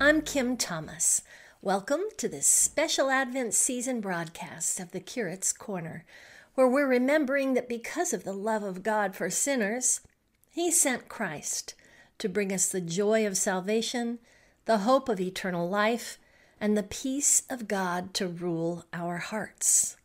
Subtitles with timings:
[0.00, 1.22] I'm Kim Thomas.
[1.62, 6.04] Welcome to this special Advent season broadcast of the Curate's Corner,
[6.56, 10.00] where we're remembering that because of the love of God for sinners,
[10.50, 11.74] He sent Christ
[12.18, 14.18] to bring us the joy of salvation,
[14.64, 16.18] the hope of eternal life,
[16.60, 19.96] and the peace of God to rule our hearts.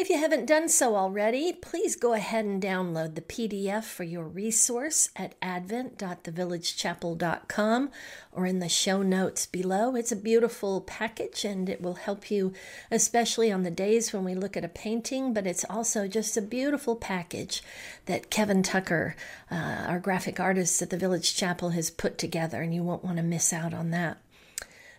[0.00, 4.24] If you haven't done so already, please go ahead and download the PDF for your
[4.24, 7.90] resource at advent.thevillagechapel.com
[8.32, 9.94] or in the show notes below.
[9.94, 12.54] It's a beautiful package and it will help you,
[12.90, 16.40] especially on the days when we look at a painting, but it's also just a
[16.40, 17.62] beautiful package
[18.06, 19.16] that Kevin Tucker,
[19.50, 23.18] uh, our graphic artist at the Village Chapel, has put together, and you won't want
[23.18, 24.16] to miss out on that.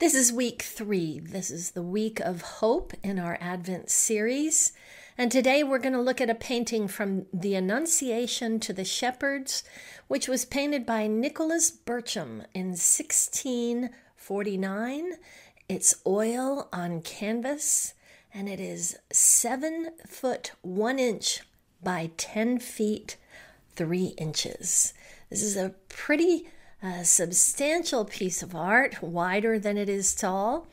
[0.00, 1.20] This is week three.
[1.20, 4.72] This is the week of hope in our Advent series.
[5.16, 9.62] And today we're going to look at a painting from The Annunciation to the Shepherds,
[10.08, 15.12] which was painted by Nicholas Berchem in 1649.
[15.68, 17.94] It's oil on canvas,
[18.34, 21.42] and it is seven foot one inch
[21.84, 23.16] by 10 feet
[23.76, 24.92] three inches.
[25.30, 26.48] This is a pretty
[26.84, 30.66] a substantial piece of art, wider than it is tall.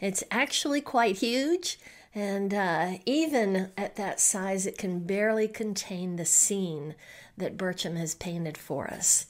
[0.00, 1.78] It's actually quite huge,
[2.14, 6.94] and uh, even at that size, it can barely contain the scene
[7.36, 9.26] that Berchem has painted for us.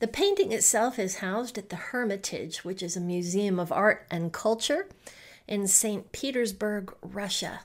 [0.00, 4.34] The painting itself is housed at the Hermitage, which is a museum of art and
[4.34, 4.88] culture
[5.48, 6.12] in St.
[6.12, 7.60] Petersburg, Russia.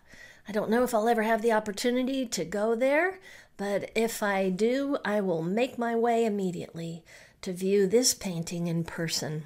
[0.47, 3.19] I don't know if I'll ever have the opportunity to go there,
[3.57, 7.03] but if I do, I will make my way immediately
[7.41, 9.45] to view this painting in person.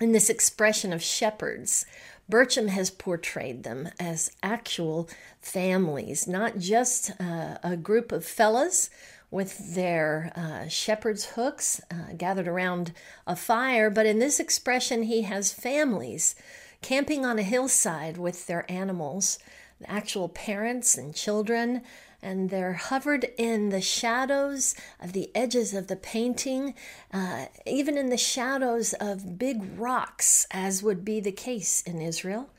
[0.00, 1.86] In this expression of shepherds,
[2.30, 5.08] Berchem has portrayed them as actual
[5.40, 8.90] families, not just uh, a group of fellas
[9.30, 12.92] with their uh, shepherd's hooks uh, gathered around
[13.26, 16.34] a fire, but in this expression, he has families
[16.82, 19.38] camping on a hillside with their animals,
[19.86, 21.82] actual parents and children,
[22.22, 26.74] and they're hovered in the shadows of the edges of the painting,
[27.12, 32.50] uh, even in the shadows of big rocks, as would be the case in Israel.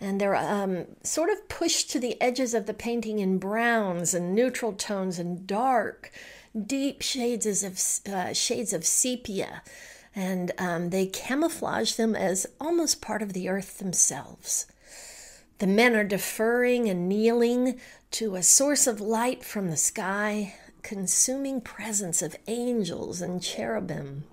[0.00, 4.34] And they're um, sort of pushed to the edges of the painting in browns and
[4.34, 6.10] neutral tones and dark,
[6.66, 7.80] deep shades of
[8.12, 9.62] uh, shades of sepia,
[10.14, 14.66] and um, they camouflage them as almost part of the earth themselves.
[15.58, 17.80] The men are deferring and kneeling
[18.12, 24.24] to a source of light from the sky, consuming presence of angels and cherubim.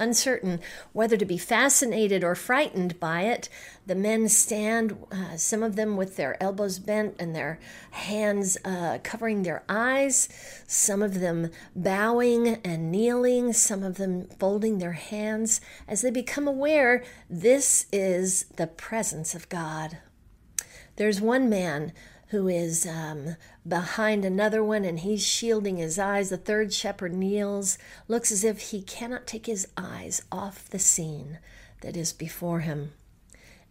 [0.00, 0.58] Uncertain
[0.92, 3.48] whether to be fascinated or frightened by it,
[3.86, 7.60] the men stand, uh, some of them with their elbows bent and their
[7.92, 10.28] hands uh, covering their eyes,
[10.66, 16.48] some of them bowing and kneeling, some of them folding their hands as they become
[16.48, 19.98] aware this is the presence of God
[21.00, 21.92] there's one man
[22.30, 23.36] who is um,
[23.66, 26.30] behind another one and he's shielding his eyes.
[26.30, 27.76] The third shepherd kneels,
[28.06, 31.38] looks as if he cannot take his eyes off the scene
[31.80, 32.92] that is before him.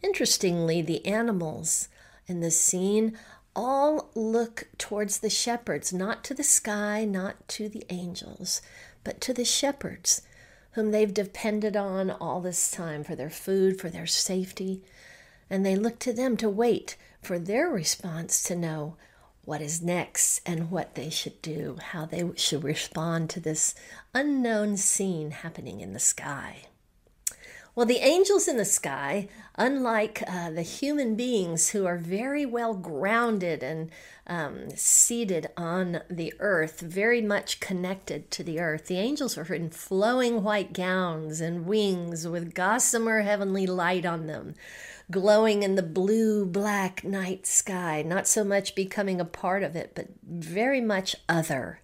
[0.02, 1.88] Interestingly, the animals
[2.28, 3.18] in the scene
[3.56, 8.62] all look towards the shepherds, not to the sky, not to the angels,
[9.04, 10.22] but to the shepherds
[10.72, 14.82] whom they've depended on all this time for their food, for their safety.
[15.50, 18.96] And they look to them to wait for their response to know
[19.46, 23.74] what is next and what they should do, how they should respond to this
[24.14, 26.68] unknown scene happening in the sky.
[27.76, 32.74] Well, the angels in the sky, unlike uh, the human beings who are very well
[32.74, 33.90] grounded and
[34.28, 39.70] um, seated on the earth, very much connected to the earth, the angels are in
[39.70, 44.56] flowing white gowns and wings with gossamer heavenly light on them
[45.12, 49.94] glowing in the blue black night sky, not so much becoming a part of it,
[49.96, 51.80] but very much other.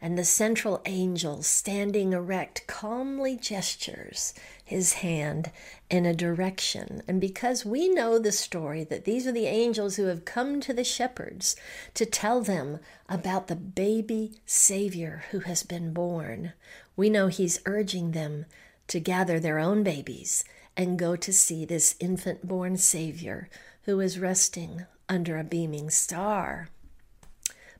[0.00, 5.50] And the central angel, standing erect, calmly gestures his hand
[5.88, 7.02] in a direction.
[7.08, 10.74] And because we know the story that these are the angels who have come to
[10.74, 11.56] the shepherds
[11.94, 16.52] to tell them about the baby Savior who has been born,
[16.96, 18.44] we know he's urging them
[18.88, 20.44] to gather their own babies
[20.76, 23.48] and go to see this infant born Savior
[23.82, 26.68] who is resting under a beaming star.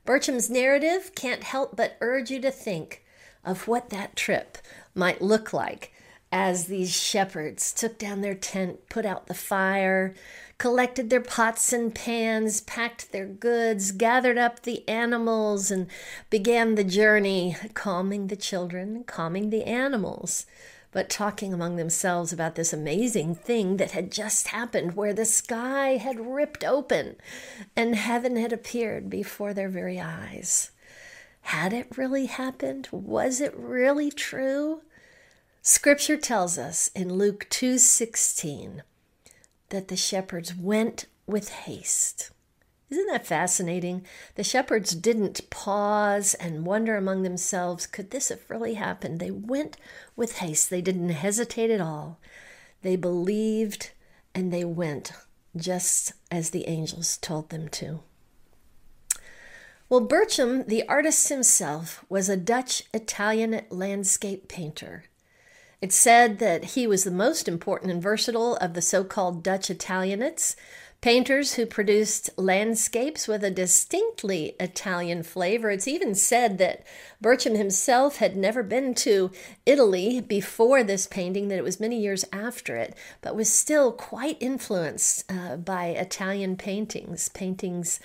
[0.05, 3.03] Berchem's narrative can't help but urge you to think
[3.43, 4.57] of what that trip
[4.93, 5.91] might look like
[6.31, 10.13] as these shepherds took down their tent, put out the fire,
[10.57, 15.87] collected their pots and pans, packed their goods, gathered up the animals, and
[16.29, 20.45] began the journey, calming the children, calming the animals
[20.95, 25.97] but talking among themselves about this amazing thing that had just happened, where the sky
[25.97, 27.17] had ripped open
[27.75, 30.71] and heaven had appeared before their very eyes.
[31.41, 32.87] Had it really happened?
[32.93, 34.83] Was it really true?
[35.61, 38.81] Scripture tells us in Luke 2:16
[39.71, 42.31] that the shepherds went with haste.
[42.89, 44.05] Isn't that fascinating?
[44.35, 49.19] The shepherds didn't pause and wonder among themselves, could this have really happened?
[49.19, 49.77] They went
[50.15, 50.69] with haste.
[50.69, 52.19] They didn't hesitate at all.
[52.83, 53.91] They believed
[54.35, 55.13] and they went
[55.55, 58.01] just as the angels told them to.
[59.87, 65.05] Well, Berchem, the artist himself, was a Dutch Italian landscape painter.
[65.81, 69.69] It's said that he was the most important and versatile of the so called Dutch
[69.69, 70.55] Italianates,
[71.05, 75.69] painters who produced landscapes with a distinctly Italian flavor.
[75.69, 76.83] It's even said that
[77.23, 79.29] Berchem himself had never been to
[79.67, 84.37] Italy before this painting, that it was many years after it, but was still quite
[84.39, 87.99] influenced uh, by Italian paintings, paintings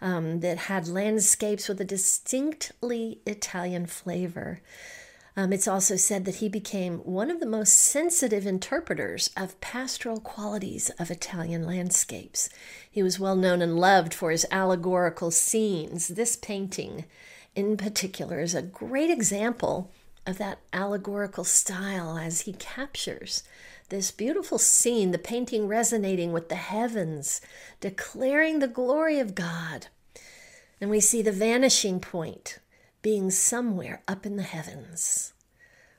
[0.00, 4.62] um, that had landscapes with a distinctly Italian flavor.
[5.38, 10.18] Um, it's also said that he became one of the most sensitive interpreters of pastoral
[10.18, 12.48] qualities of Italian landscapes.
[12.90, 16.08] He was well known and loved for his allegorical scenes.
[16.08, 17.04] This painting,
[17.54, 19.90] in particular, is a great example
[20.26, 23.42] of that allegorical style as he captures
[23.90, 27.42] this beautiful scene, the painting resonating with the heavens,
[27.80, 29.88] declaring the glory of God.
[30.80, 32.58] And we see the vanishing point
[33.06, 35.32] being somewhere up in the heavens.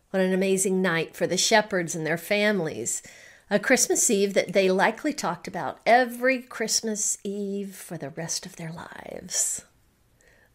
[0.09, 3.01] What an amazing night for the shepherds and their families.
[3.50, 8.57] A Christmas Eve that they likely talked about every Christmas Eve for the rest of
[8.57, 9.63] their lives.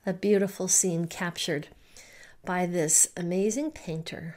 [0.05, 1.69] A beautiful scene captured
[2.45, 4.37] by this amazing painter.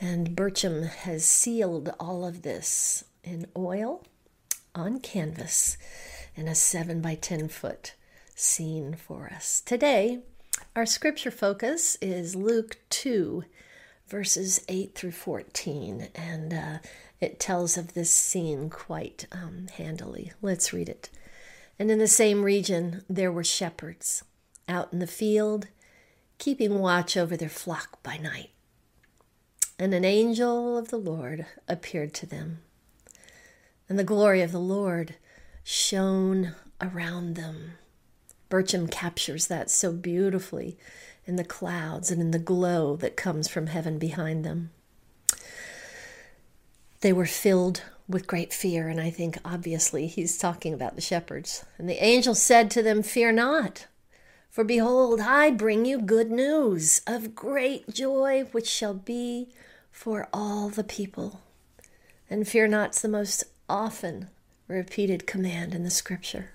[0.00, 4.04] And Berchem has sealed all of this in oil
[4.74, 5.78] on canvas
[6.34, 7.94] in a 7 by 10 foot
[8.34, 9.60] scene for us.
[9.60, 10.22] Today,
[10.78, 13.42] our scripture focus is Luke 2,
[14.06, 16.78] verses 8 through 14, and uh,
[17.20, 20.30] it tells of this scene quite um, handily.
[20.40, 21.10] Let's read it.
[21.80, 24.22] And in the same region there were shepherds
[24.68, 25.66] out in the field,
[26.38, 28.50] keeping watch over their flock by night.
[29.80, 32.58] And an angel of the Lord appeared to them,
[33.88, 35.16] and the glory of the Lord
[35.64, 37.72] shone around them
[38.48, 40.78] Berchem captures that so beautifully
[41.26, 44.70] in the clouds and in the glow that comes from heaven behind them.
[47.00, 51.64] They were filled with great fear, and I think obviously he's talking about the shepherds.
[51.76, 53.86] And the angel said to them, Fear not,
[54.50, 59.50] for behold, I bring you good news of great joy, which shall be
[59.92, 61.42] for all the people.
[62.30, 64.30] And fear not's the most often
[64.66, 66.50] repeated command in the scripture.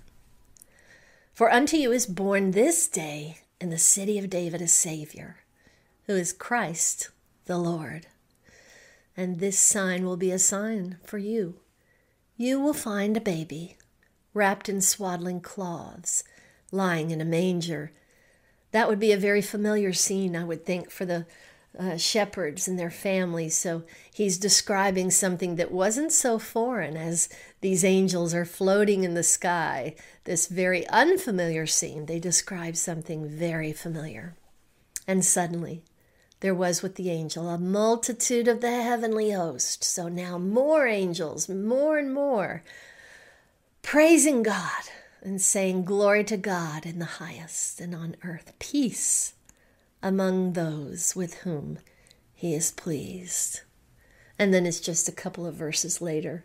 [1.33, 5.37] For unto you is born this day in the city of David a Savior,
[6.05, 7.09] who is Christ
[7.45, 8.05] the Lord.
[9.17, 11.55] And this sign will be a sign for you.
[12.37, 13.77] You will find a baby
[14.35, 16.23] wrapped in swaddling cloths,
[16.71, 17.91] lying in a manger.
[18.71, 21.25] That would be a very familiar scene, I would think, for the
[21.77, 23.57] uh, shepherds and their families.
[23.57, 27.29] So he's describing something that wasn't so foreign as
[27.61, 29.95] these angels are floating in the sky.
[30.25, 34.35] This very unfamiliar scene, they describe something very familiar.
[35.07, 35.83] And suddenly,
[36.39, 39.83] there was with the angel a multitude of the heavenly host.
[39.83, 42.63] So now more angels, more and more,
[43.81, 44.83] praising God
[45.21, 49.33] and saying, Glory to God in the highest, and on earth peace
[50.03, 51.79] among those with whom
[52.33, 53.61] he is pleased.
[54.37, 56.43] And then it's just a couple of verses later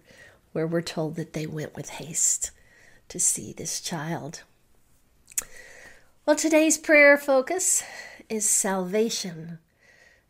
[0.53, 2.53] where we're told that they went with haste
[3.09, 4.43] to see this child.
[6.25, 7.83] Well, today's prayer focus
[8.29, 9.59] is salvation.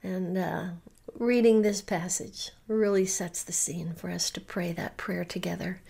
[0.02, 0.64] And uh,
[1.12, 5.82] reading this passage really sets the scene for us to pray that prayer together.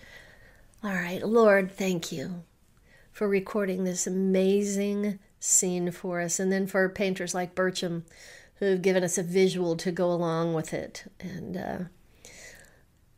[0.83, 2.43] All right, Lord, thank you
[3.11, 6.39] for recording this amazing scene for us.
[6.39, 8.03] And then for painters like Berchem,
[8.55, 11.79] who have given us a visual to go along with it and uh,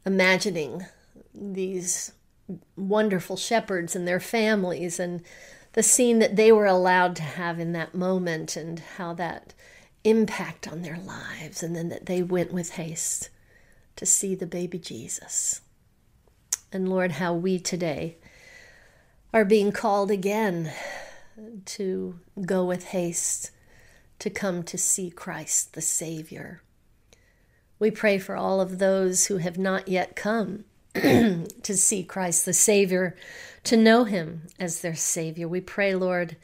[0.06, 0.86] imagining
[1.34, 2.12] these
[2.76, 5.24] wonderful shepherds and their families and
[5.74, 9.54] the scene that they were allowed to have in that moment and how that
[10.04, 13.30] impact on their lives and then that they went with haste
[13.96, 15.62] to see the baby Jesus.
[16.72, 18.18] And Lord, how we today
[19.34, 20.72] are being called again
[21.66, 23.52] to go with haste
[24.20, 26.62] to come to see Christ the Savior.
[27.80, 32.54] We pray for all of those who have not yet come to see Christ the
[32.54, 33.16] Savior,
[33.64, 35.48] to know Him as their Savior.
[35.48, 36.38] We pray, Lord,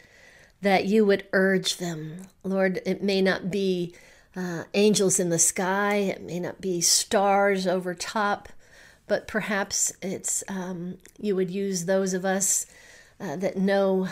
[0.61, 2.23] that you would urge them.
[2.43, 3.93] Lord, it may not be
[4.35, 8.49] uh, angels in the sky, it may not be stars over top,
[9.07, 12.65] but perhaps it's um, you would use those of us
[13.19, 14.07] uh, that know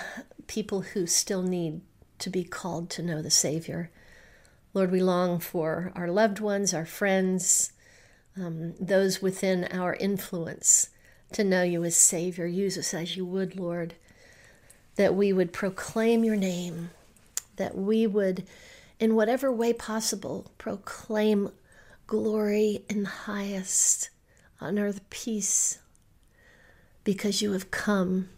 [0.48, 1.82] people who still need
[2.20, 3.92] to be called to know the Savior.
[4.74, 7.72] Lord, we long for our loved ones, our friends,
[8.38, 10.90] um, those within our influence
[11.34, 12.46] to know you as Savior.
[12.46, 13.96] Use us as you would, Lord,
[14.96, 16.92] that we would proclaim your name,
[17.56, 18.46] that we would,
[19.00, 21.52] in whatever way possible, proclaim
[22.08, 24.10] glory in the highest,
[24.62, 25.80] on earth peace,
[27.04, 28.30] because you have come.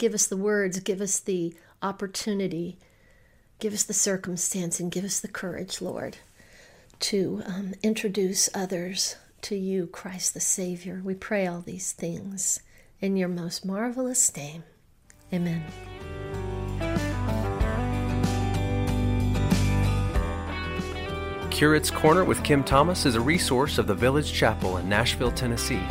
[0.00, 2.76] Give us the words, give us the opportunity,
[3.60, 6.16] give us the circumstance, and give us the courage, Lord
[7.00, 11.00] to um, introduce others to you, Christ the Savior.
[11.02, 12.60] We pray all these things
[13.00, 14.64] in your most marvelous name.
[15.32, 15.64] Amen.
[21.50, 25.82] Curate's Corner with Kim Thomas is a resource of the Village Chapel in Nashville, Tennessee.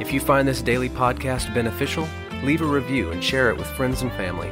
[0.00, 2.06] If you find this daily podcast beneficial,
[2.44, 4.50] leave a review and share it with friends and family.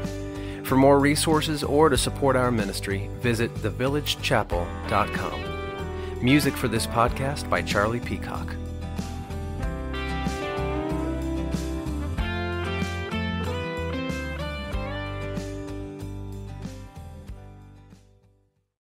[0.64, 5.40] For more resources or to support our ministry, visit thevillagechapel.com.
[6.22, 8.54] Music for this podcast by Charlie Peacock.